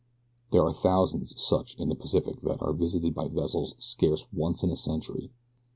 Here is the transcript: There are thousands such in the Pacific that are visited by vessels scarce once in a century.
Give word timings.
There 0.49 0.63
are 0.65 0.73
thousands 0.73 1.39
such 1.39 1.75
in 1.77 1.87
the 1.89 1.93
Pacific 1.93 2.41
that 2.41 2.59
are 2.59 2.73
visited 2.73 3.13
by 3.13 3.27
vessels 3.27 3.75
scarce 3.77 4.25
once 4.33 4.63
in 4.63 4.71
a 4.71 4.75
century. 4.75 5.29